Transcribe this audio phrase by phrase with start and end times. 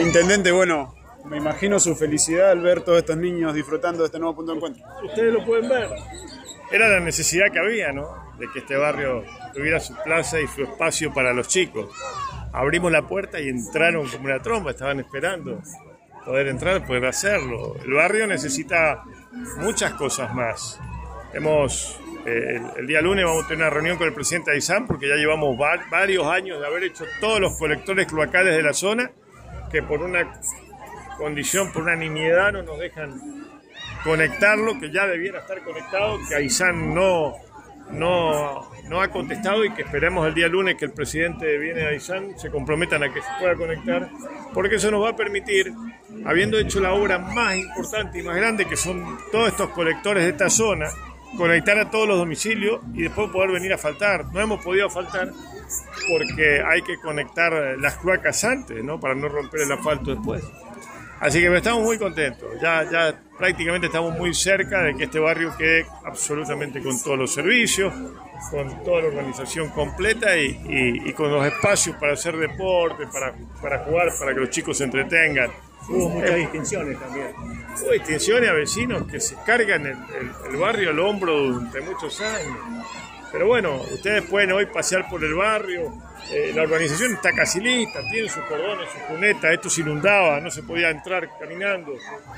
[0.00, 4.36] Intendente, bueno, me imagino su felicidad al ver todos estos niños disfrutando de este nuevo
[4.36, 4.84] punto de encuentro.
[5.04, 5.90] Ustedes lo pueden ver.
[6.70, 8.08] Era la necesidad que había, ¿no?
[8.38, 9.24] De que este barrio
[9.54, 11.90] tuviera su plaza y su espacio para los chicos.
[12.52, 15.60] Abrimos la puerta y entraron como una tromba, estaban esperando
[16.24, 17.76] poder entrar, poder hacerlo.
[17.84, 19.02] El barrio necesita
[19.58, 20.80] muchas cosas más.
[21.32, 25.08] Hemos, eh, el, día lunes vamos a tener una reunión con el presidente Aizán porque
[25.08, 29.10] ya llevamos var, varios años de haber hecho todos los colectores cloacales de la zona
[29.72, 30.40] que por una
[31.16, 33.20] condición, por una nimiedad no nos dejan
[34.04, 37.34] conectarlo, que ya debiera estar conectado, que Aizán no,
[37.90, 41.88] no, no ha contestado y que esperemos el día lunes que el presidente viene de
[41.88, 44.10] Aizán se comprometan a que se pueda conectar,
[44.52, 45.72] porque eso nos va a permitir,
[46.24, 50.30] habiendo hecho la obra más importante y más grande, que son todos estos colectores de
[50.30, 50.86] esta zona,
[51.36, 54.26] conectar a todos los domicilios y después poder venir a faltar.
[54.32, 55.30] No hemos podido faltar
[56.08, 59.00] porque hay que conectar las cloacas antes, ¿no?
[59.00, 60.42] Para no romper el asfalto después.
[61.20, 62.50] Así que estamos muy contentos.
[62.60, 67.32] Ya, ya prácticamente estamos muy cerca de que este barrio quede absolutamente con todos los
[67.32, 67.94] servicios,
[68.50, 73.34] con toda la organización completa y, y, y con los espacios para hacer deporte, para,
[73.60, 75.50] para jugar, para que los chicos se entretengan.
[75.88, 77.28] Hubo muchas distinciones también.
[77.80, 82.20] Hubo distinciones a vecinos que se cargan el, el, el barrio al hombro durante muchos
[82.20, 82.56] años.
[83.32, 85.90] Pero bueno, ustedes pueden hoy pasear por el barrio.
[86.30, 89.52] Eh, la urbanización está casi lista, tiene sus cordones, sus cunetas.
[89.52, 91.94] Esto se inundaba, no se podía entrar caminando.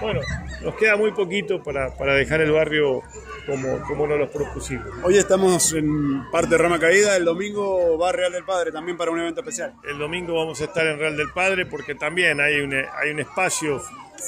[0.00, 0.20] Bueno,
[0.62, 3.02] nos queda muy poquito para, para dejar el barrio
[3.46, 4.86] como, como nos lo propusimos.
[5.02, 8.96] Hoy estamos en parte de Rama Caída, el domingo va a Real del Padre también
[8.96, 9.74] para un evento especial.
[9.88, 13.20] El domingo vamos a estar en Real del Padre porque también hay un, hay un
[13.20, 13.80] espacio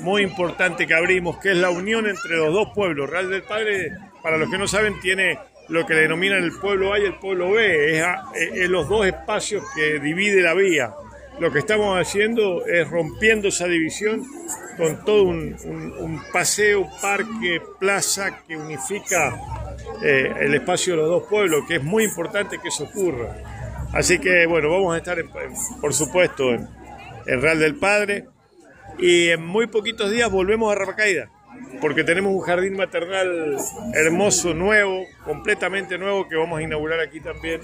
[0.00, 3.08] muy importante que abrimos, que es la unión entre los dos pueblos.
[3.08, 6.92] Real del Padre, para los que no saben, tiene lo que le denominan el pueblo
[6.92, 8.04] A y el pueblo B, es,
[8.54, 10.94] es, los dos espacios que divide la vía.
[11.38, 14.24] Lo que estamos haciendo es rompiendo esa división
[14.76, 19.38] con todo un, paseo, parque, plaza que unifica
[20.02, 23.36] eh, el espacio de los dos pueblos, que es muy importante que eso ocurra.
[23.92, 25.18] Así que bueno, vamos a estar,
[25.80, 26.68] por supuesto, en,
[27.26, 28.26] en Real del Padre
[28.98, 31.30] y en muy poquitos días volvemos a Rapacaída
[31.80, 33.56] porque tenemos un jardín maternal
[33.94, 37.60] hermoso, nuevo, completamente nuevo, que vamos a inaugurar aquí también.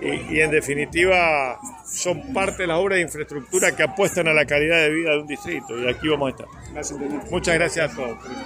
[0.00, 4.44] Y, y, en definitiva son parte de las obras de infraestructura que apuestan a la
[4.44, 5.78] calidad de vida de un distrito.
[5.78, 7.30] Y aquí vamos a estar.
[7.30, 8.18] Muchas gracias a todos.